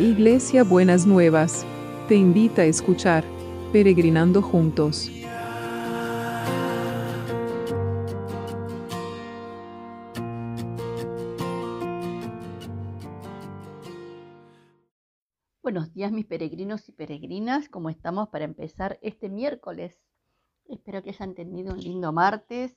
[0.00, 1.66] Iglesia Buenas Nuevas,
[2.08, 3.22] te invita a escuchar
[3.70, 5.10] Peregrinando Juntos.
[15.62, 20.00] Buenos días mis peregrinos y peregrinas, ¿cómo estamos para empezar este miércoles?
[20.64, 22.74] Espero que hayan tenido un lindo martes.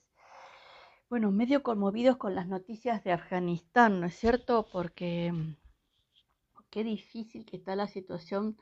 [1.10, 4.68] Bueno, medio conmovidos con las noticias de Afganistán, ¿no es cierto?
[4.74, 5.63] Porque mm,
[6.74, 8.58] qué difícil que está la situación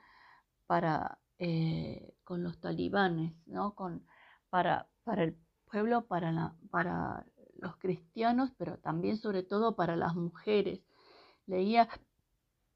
[1.39, 3.33] eh, con los talibanes,
[4.49, 10.81] para, el pueblo, para los cristianos, pero también sobre todo para las mujeres.
[11.47, 11.87] Leía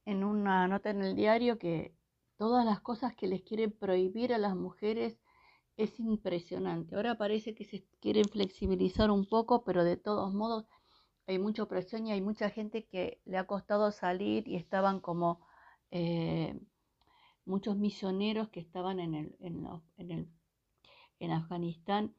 [0.05, 1.93] en una nota en el diario que
[2.38, 5.20] todas las cosas que les quieren prohibir a las mujeres
[5.76, 6.95] es impresionante.
[6.95, 10.65] Ahora parece que se quieren flexibilizar un poco, pero de todos modos
[11.27, 15.40] hay mucha presión y hay mucha gente que le ha costado salir y estaban como
[15.91, 16.59] eh,
[17.45, 20.27] muchos misioneros que estaban en, el, en, el,
[21.20, 22.13] en Afganistán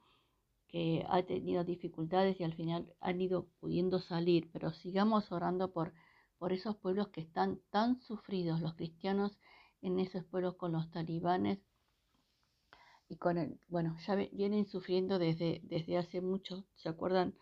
[0.68, 5.92] que ha tenido dificultades y al final han ido pudiendo salir, pero sigamos orando por,
[6.38, 9.38] por esos pueblos que están tan sufridos, los cristianos
[9.82, 11.60] en esos pueblos con los talibanes
[13.08, 17.34] y con el, bueno, ya vienen sufriendo desde, desde hace mucho, ¿se acuerdan?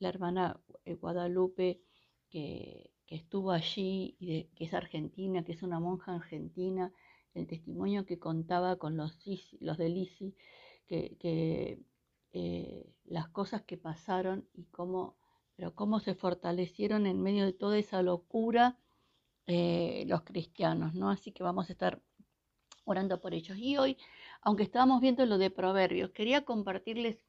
[0.00, 1.80] La hermana eh, Guadalupe
[2.28, 6.92] que, estuvo allí, y que es argentina, que es una monja argentina,
[7.34, 9.18] el testimonio que contaba con los,
[9.60, 10.36] los de Lisi,
[10.86, 11.82] que,
[12.32, 15.16] eh, las cosas que pasaron y cómo,
[15.56, 18.78] pero cómo se fortalecieron en medio de toda esa locura
[19.48, 21.10] eh, los cristianos, ¿no?
[21.10, 22.00] Así que vamos a estar
[22.84, 23.58] orando por ellos.
[23.58, 23.96] Y hoy,
[24.42, 27.24] aunque estábamos viendo lo de Proverbios, quería compartirles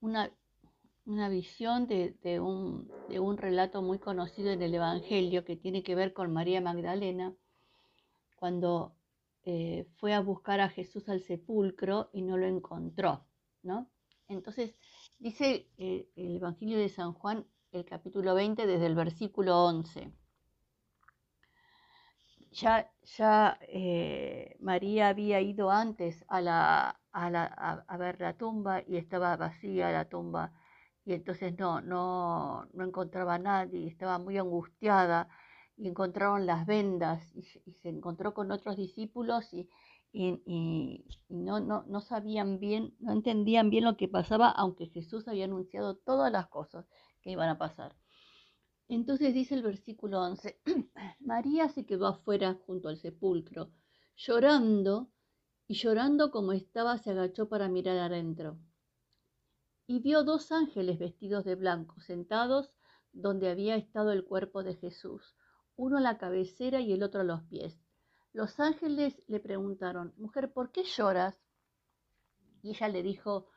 [0.00, 0.30] una
[1.10, 5.96] una visión de, un, de, un, relato muy conocido en el Evangelio que tiene que
[5.96, 7.34] ver con María Magdalena,
[8.36, 8.94] cuando
[9.44, 13.24] eh, fue a buscar a Jesús al sepulcro y no lo encontró,
[13.62, 13.88] ¿no?
[14.28, 14.72] Entonces,
[15.18, 20.12] dice eh, el Evangelio de San Juan, el capítulo 20, desde el versículo 11.
[22.52, 28.82] Ya, ya eh, María había ido antes a, la, a, la, a ver la tumba
[28.86, 30.52] y estaba vacía la tumba
[31.04, 35.28] y entonces no, no, no encontraba a nadie, estaba muy angustiada
[35.76, 39.68] y encontraron las vendas y, se encontró con otros discípulos y,
[40.12, 45.46] y, no, no, no, sabían bien, no entendían bien lo que pasaba, aunque Jesús había
[45.46, 46.86] anunciado todas las cosas
[47.22, 47.96] que iban a pasar.
[48.88, 50.60] Entonces dice el versículo 11,
[51.20, 53.70] María se quedó afuera junto al sepulcro,
[54.16, 55.10] llorando,
[55.66, 58.58] y llorando como estaba se agachó para mirar adentro
[59.90, 62.70] y vio dos ángeles vestidos de blanco sentados
[63.12, 65.34] donde había estado el cuerpo de Jesús,
[65.74, 67.76] uno a la cabecera y el otro a los pies.
[68.32, 71.34] Los ángeles le preguntaron, Mujer, ¿por qué lloras?
[72.62, 73.48] Y ella le dijo,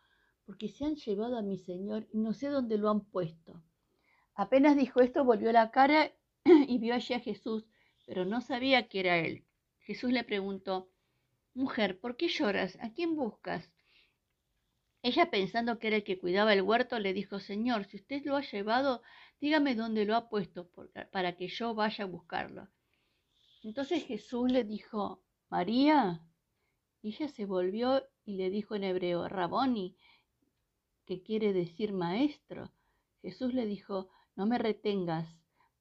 [0.47, 3.61] porque se han llevado a mi Señor y no sé dónde lo han puesto.
[4.33, 6.11] Apenas dijo esto, volvió la cara
[6.45, 7.63] y vio allí a Jesús,
[8.07, 9.45] pero no sabía que era él.
[9.81, 10.89] Jesús le preguntó,
[11.53, 12.75] Mujer, ¿por qué lloras?
[12.81, 13.71] ¿A quién buscas?
[15.05, 18.37] Ella, pensando que era el que cuidaba el huerto, le dijo, Señor, si usted lo
[18.37, 19.01] ha llevado,
[19.41, 20.69] dígame dónde lo ha puesto
[21.11, 22.69] para que yo vaya a buscarlo.
[23.63, 26.21] Entonces Jesús le dijo, María.
[27.01, 29.97] Y ella se volvió y le dijo en hebreo, Raboni,
[31.05, 32.71] que quiere decir maestro.
[33.21, 35.27] Jesús le dijo, no me retengas,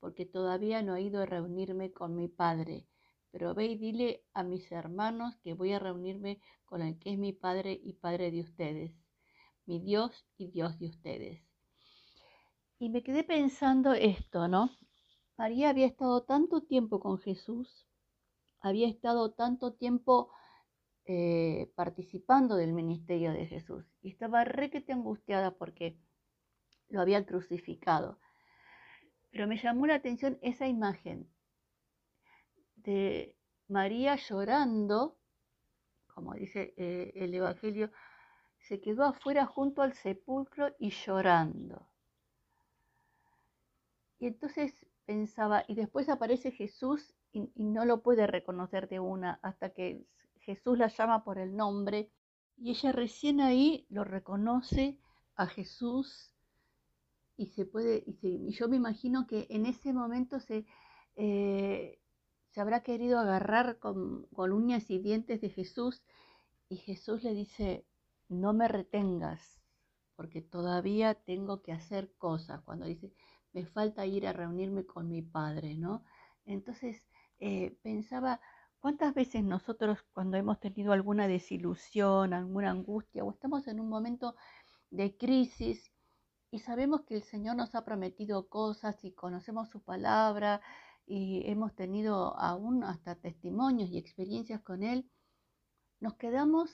[0.01, 2.89] porque todavía no he ido a reunirme con mi Padre.
[3.31, 7.19] Pero ve y dile a mis hermanos que voy a reunirme con el que es
[7.19, 9.02] mi Padre y Padre de ustedes
[9.67, 11.43] mi Dios y Dios de ustedes.
[12.79, 14.71] Y me quedé pensando esto, ¿no?
[15.37, 17.87] María había estado tanto tiempo con Jesús,
[18.61, 20.31] había estado tanto tiempo
[21.05, 25.99] eh, participando del ministerio de Jesús y estaba requete angustiada porque
[26.89, 28.21] lo había crucificado.
[29.31, 31.29] Pero me llamó la atención esa imagen
[32.77, 33.37] de
[33.69, 35.19] María llorando,
[36.07, 37.91] como dice eh, el Evangelio,
[38.63, 41.89] se quedó afuera junto al sepulcro y llorando.
[44.19, 49.71] Y entonces pensaba, y después aparece Jesús y, no lo puede reconocer de una hasta
[49.71, 50.05] que
[50.41, 52.11] Jesús la llama por el nombre
[52.57, 54.99] y ella recién ahí lo reconoce
[55.35, 56.33] a Jesús
[57.37, 60.67] y se puede, y, yo me imagino que en ese momento se,
[61.17, 61.99] eh,
[62.51, 66.03] se habrá querido agarrar con, con uñas y dientes de Jesús
[66.69, 67.87] y Jesús le dice,
[68.33, 69.63] no me retengas,
[70.17, 72.63] porque todavía tengo que hacer cosas.
[72.63, 73.13] Cuando dice,
[73.53, 76.05] me falta ir a reunirme con mi padre, ¿no?
[76.45, 77.07] Entonces,
[77.39, 78.41] eh, pensaba,
[78.81, 84.37] ¿cuántas veces nosotros cuando hemos tenido alguna desilusión, alguna angustia o estamos en un momento
[84.91, 85.93] de crisis
[86.51, 90.61] y sabemos que el Señor nos ha prometido cosas y conocemos su palabra
[91.07, 95.11] y hemos tenido aún hasta testimonios y experiencias con Él,
[96.01, 96.71] nos quedamos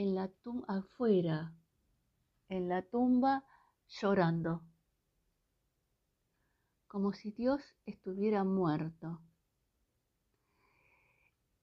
[0.00, 1.52] en la tumba afuera,
[2.48, 3.44] en la tumba
[3.86, 4.62] llorando,
[6.86, 9.20] como si Dios estuviera muerto.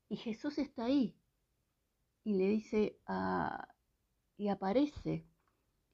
[0.07, 1.17] Y Jesús está ahí
[2.23, 3.69] y le dice a,
[4.37, 5.25] y aparece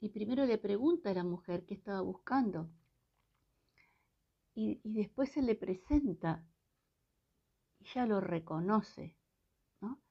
[0.01, 2.69] y primero le pregunta a la mujer qué estaba buscando.
[4.53, 6.45] Y, después se le presenta
[7.79, 9.15] y ya lo reconoce.
[9.79, 10.01] ¿no?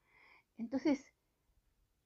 [0.57, 1.12] Entonces,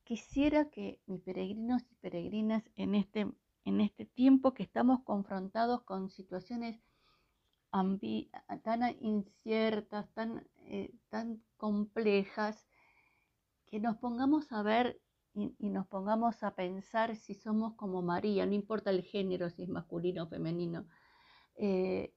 [0.07, 3.29] quisiera que mis peregrinos y peregrinas en este,
[3.65, 6.79] en este tiempo que estamos confrontados con situaciones
[8.63, 12.65] tan inciertas, tan, eh, tan complejas,
[13.65, 15.01] que nos pongamos a ver
[15.33, 19.69] y, nos pongamos a pensar si somos como María, no importa el género, si es
[19.69, 20.87] masculino o femenino,
[21.55, 22.13] eh,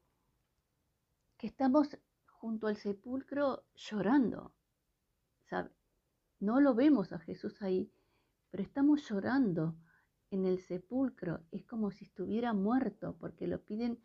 [1.37, 1.99] que estamos
[2.29, 4.55] junto al sepulcro llorando.
[6.41, 7.93] No lo vemos a Jesús ahí,
[8.51, 9.77] pero estamos llorando
[10.31, 11.45] en el sepulcro.
[11.51, 14.03] Es como si estuviera muerto, porque lo piden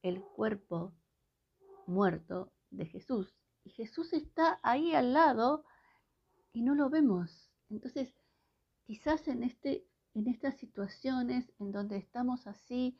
[0.00, 0.94] el cuerpo
[1.86, 3.36] muerto de Jesús.
[3.64, 5.64] Y Jesús está ahí al lado
[6.54, 7.50] y no lo vemos.
[7.68, 8.14] Entonces,
[8.84, 12.98] quizás en, este, en estas situaciones en donde estamos así,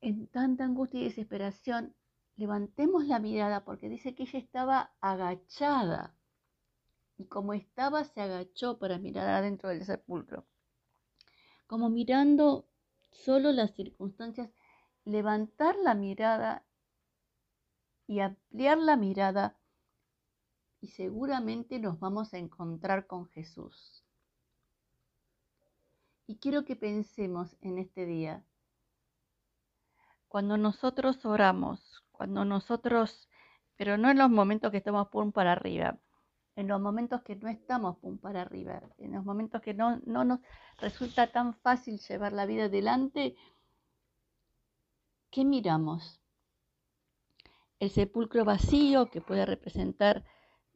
[0.00, 1.96] en tanta angustia y desesperación,
[2.36, 6.14] levantemos la mirada porque dice que ella estaba agachada
[7.18, 10.46] y como estaba se agachó para mirar adentro del sepulcro.
[11.66, 12.66] Como mirando
[13.10, 14.50] solo las circunstancias,
[15.04, 16.64] levantar la mirada
[18.06, 19.58] y ampliar la mirada
[20.80, 24.04] y seguramente nos vamos a encontrar con Jesús.
[26.26, 28.44] Y quiero que pensemos en este día.
[30.28, 33.28] Cuando nosotros oramos, cuando nosotros,
[33.76, 35.98] pero no en los momentos que estamos pum para arriba,
[36.58, 40.24] en los momentos que no estamos pum para arriba, en los momentos que no, no
[40.24, 40.40] nos
[40.78, 43.36] resulta tan fácil llevar la vida adelante,
[45.30, 46.20] ¿qué miramos?
[47.78, 50.24] El sepulcro vacío que puede representar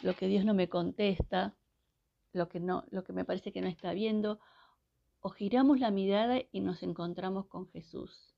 [0.03, 1.57] lo que Dios no me contesta,
[2.33, 4.39] lo que, no, lo que me parece que no está viendo,
[5.21, 8.37] o giramos la mirada y nos encontramos con Jesús.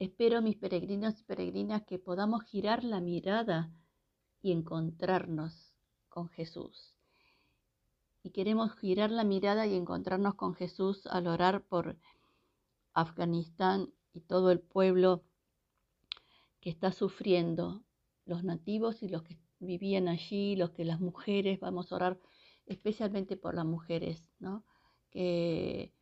[0.00, 3.70] Espero, mis peregrinos y peregrinas, que podamos girar la mirada
[4.42, 5.67] y encontrarnos
[6.08, 6.94] con Jesús.
[8.22, 11.96] Y queremos girar la mirada y encontrarnos con Jesús al orar por
[12.92, 15.22] Afganistán y todo el pueblo
[16.60, 17.82] que está sufriendo,
[18.26, 22.20] los nativos y los que vivían allí, los que las mujeres, vamos a orar
[22.66, 24.64] especialmente por las mujeres, ¿no?
[25.10, 25.92] que,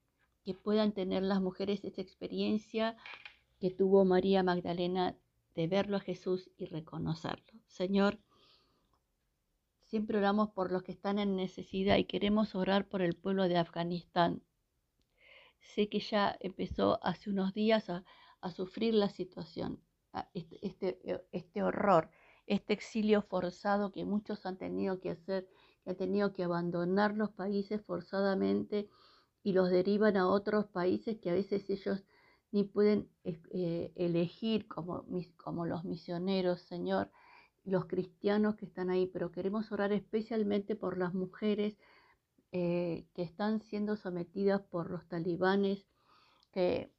[0.62, 2.96] puedan tener las mujeres esa experiencia
[3.58, 5.16] que tuvo María Magdalena
[5.54, 7.52] de verlo a Jesús y reconocerlo.
[7.66, 8.18] Señor,
[9.86, 13.56] siempre oramos por los que están en necesidad y queremos orar por el pueblo de
[13.56, 14.42] Afganistán.
[15.60, 18.04] Sé que ya empezó hace unos días a,
[18.54, 19.82] sufrir la situación,
[20.32, 22.10] este, este, este, horror,
[22.46, 25.48] este exilio forzado que muchos han tenido que hacer
[25.82, 28.88] que ha tenido que abandonar los países forzadamente
[29.42, 32.04] y los derivan a otros países que a veces ellos
[32.52, 35.04] ni pueden eh, elegir como,
[35.36, 37.10] como los misioneros, Señor,
[37.66, 41.76] los cristianos que están ahí, pero queremos orar especialmente por las mujeres
[42.52, 45.86] eh, que están siendo sometidas por los talibanes,
[46.52, 46.90] que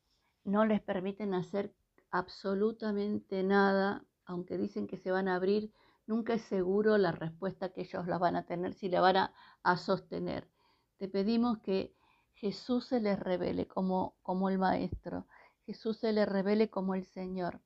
[0.43, 1.74] no les permiten hacer
[2.12, 5.71] absolutamente nada, aunque dicen que se van a abrir
[6.07, 9.77] Nunca es seguro la respuesta que ellos la van a tener, si la van a,
[9.77, 10.50] sostener.
[10.97, 11.93] Te pedimos que
[12.33, 15.27] Jesús se les revele como, como el Maestro,
[15.65, 17.59] Jesús se les revele como el Señor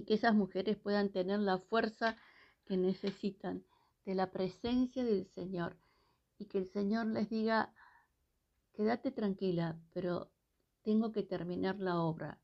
[0.00, 2.16] y que esas mujeres puedan tener la fuerza
[2.64, 3.62] que necesitan
[4.06, 5.76] de la presencia del Señor
[6.38, 7.74] y que el Señor les diga,
[8.72, 10.30] quédate tranquila, pero
[10.82, 12.40] tengo que terminar la obra.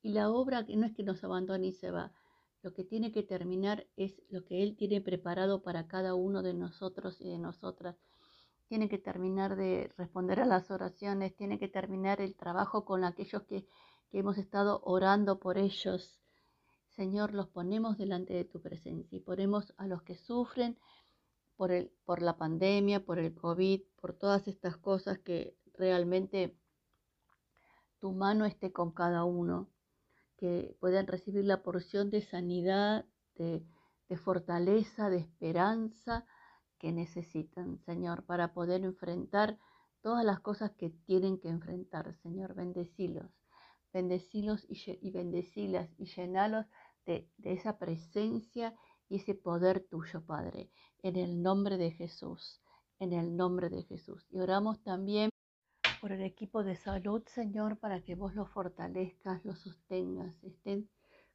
[0.00, 2.14] Y la obra que no es que nos abandone y se va,
[2.62, 6.54] lo que tiene que terminar es lo que Él tiene preparado para cada uno de
[6.54, 7.98] nosotros y de nosotras.
[8.66, 13.42] Tiene que terminar de responder a las oraciones, tiene que terminar el trabajo con aquellos
[13.42, 13.68] que,
[14.12, 16.18] hemos estado orando por ellos.
[16.96, 20.78] Señor, los ponemos delante de tu presencia y ponemos a los que sufren
[21.56, 26.56] por, el, por la pandemia, por el COVID, por todas estas cosas que realmente
[27.98, 29.68] tu mano esté con cada uno
[30.38, 33.62] que puedan recibir la porción de sanidad, de,
[34.08, 36.26] de fortaleza, de esperanza
[36.78, 39.58] que necesitan, Señor, para poder enfrentar
[40.02, 42.54] todas las cosas que tienen que enfrentar, Señor.
[42.54, 43.30] Bendecilos,
[43.92, 46.66] bendecilos y, y bendecilas y llenalos
[47.06, 48.74] de, esa presencia
[49.08, 50.70] y ese poder tuyo, Padre,
[51.02, 52.60] en el nombre de Jesús,
[52.98, 54.26] en el nombre de Jesús.
[54.30, 55.30] Y oramos también
[56.00, 60.88] por el equipo de salud, Señor, para que vos los fortalezcas, los sostengas, estén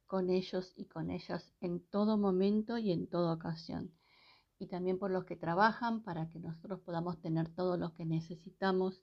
[0.06, 3.92] con ellos y con ellas en todo momento y en toda ocasión.
[4.58, 9.02] Y también por los que trabajan, para que nosotros podamos tener todo lo que necesitamos.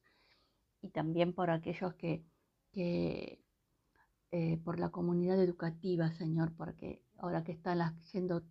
[0.81, 2.23] Y también por aquellos que,
[2.71, 3.43] que
[4.31, 7.79] eh, por la comunidad educativa, Señor, porque ahora que están
[8.11, 8.43] yendo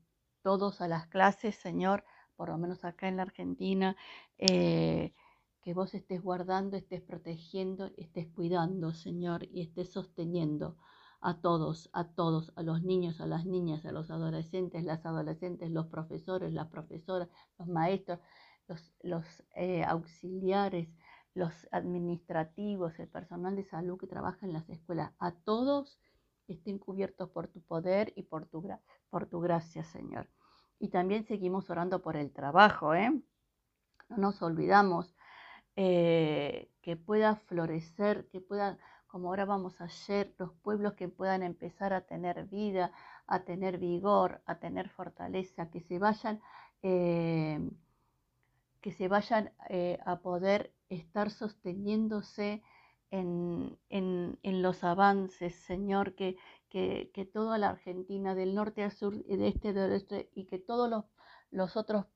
[0.42, 2.04] todos a las clases, Señor,
[2.37, 3.97] por lo menos acá en la Argentina,
[4.38, 5.14] eh,
[5.62, 10.76] que vos estés guardando, estés protegiendo, estés cuidando, Señor, y estés sosteniendo
[11.20, 15.70] a todos, a todos, a los niños, a las niñas, a los adolescentes, las adolescentes,
[15.70, 18.20] los profesores, las profesoras, los maestros,
[19.02, 20.88] los, eh, auxiliares,
[21.38, 26.00] los administrativos, el personal de salud que trabaja en las escuelas, a todos
[26.49, 28.68] estén cubiertos por tu poder y por tu,
[29.09, 30.28] por tu gracia, Señor.
[30.80, 33.11] Y también seguimos orando por el trabajo, ¿eh?
[34.09, 35.14] No nos olvidamos
[35.76, 41.92] eh, que pueda florecer, que pueda, como ahora vamos ayer, los pueblos que puedan empezar
[41.92, 42.90] a tener vida,
[43.26, 46.40] a tener vigor, a tener fortaleza, que se vayan,
[46.83, 47.61] eh,
[48.80, 52.62] que se vayan eh, a poder estar sosteniéndose
[53.11, 53.78] en,
[54.42, 56.37] los avances, Señor, que,
[56.68, 60.59] que, toda la Argentina, del norte al sur, y de este al oeste, y que
[60.59, 61.04] todos los,
[61.50, 62.07] los otros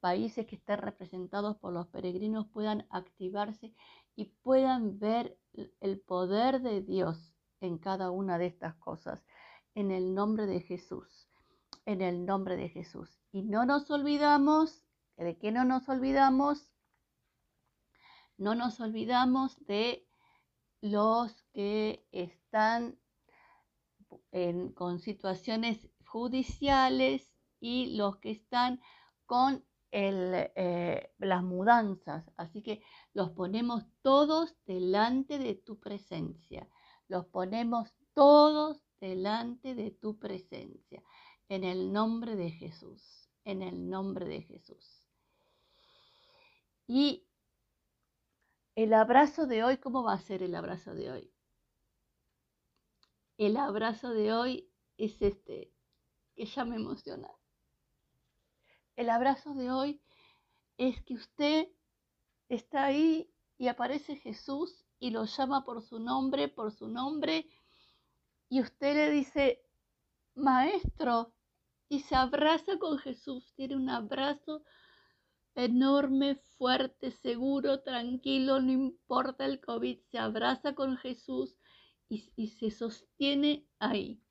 [0.00, 3.74] países que estén representados por los peregrinos puedan activarse
[4.14, 5.38] y puedan ver
[5.80, 9.24] el poder de Dios en cada una de estas cosas.
[9.74, 11.28] En el nombre de Jesús,
[11.84, 13.18] en el nombre de Jesús.
[13.30, 14.84] Y no nos olvidamos,
[15.16, 16.75] ¿de qué no nos olvidamos?
[18.38, 20.06] No nos olvidamos de
[20.80, 22.98] los que están
[24.74, 28.80] con situaciones judiciales y los que están
[29.24, 32.30] con eh, las mudanzas.
[32.36, 32.82] Así que
[33.14, 36.68] los ponemos todos delante de tu presencia.
[37.08, 41.02] Los ponemos todos delante de tu presencia.
[41.48, 43.30] En el nombre de Jesús.
[43.44, 45.08] En el nombre de Jesús.
[46.86, 47.26] Y
[48.76, 51.32] el abrazo de hoy, ¿cómo va a ser el abrazo de hoy?
[53.38, 55.72] El abrazo de hoy es este,
[56.34, 57.30] que ya me emociona.
[58.94, 60.02] El abrazo de hoy
[60.76, 61.68] es que usted
[62.50, 67.48] está ahí y aparece Jesús y lo llama por su nombre, por su nombre,
[68.50, 69.64] y usted le dice,
[70.34, 71.32] maestro,
[71.88, 74.64] y se abraza con Jesús, tiene un abrazo
[75.56, 81.56] enorme, fuerte, seguro, tranquilo, no importa el COVID, se abraza con Jesús
[82.08, 84.22] y, se sostiene ahí.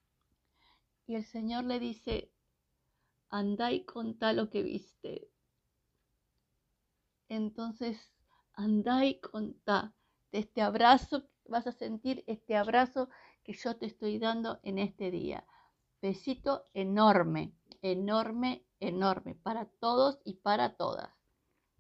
[1.07, 2.31] Y el Señor le dice,
[3.29, 5.29] andá y contá lo que viste.
[7.27, 8.13] Entonces,
[8.53, 9.93] andá y contá
[10.31, 13.09] de este abrazo, vas a sentir este abrazo
[13.43, 15.45] que yo te estoy dando en este día.
[16.01, 21.14] Besito enorme, enorme, enorme para todos y para todas.